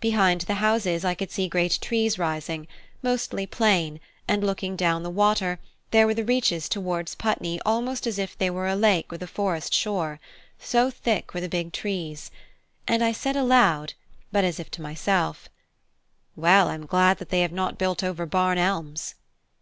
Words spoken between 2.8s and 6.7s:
mostly planes, and looking down the water there were the reaches